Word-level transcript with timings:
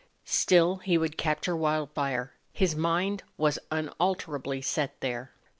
Still 0.25 0.77
he 0.77 0.97
would 0.97 1.15
capture 1.15 1.55
Wildfire; 1.55 2.33
his 2.51 2.75
mind 2.75 3.21
was 3.37 3.59
unalterably 3.69 4.59
set 4.59 4.99
there. 4.99 5.31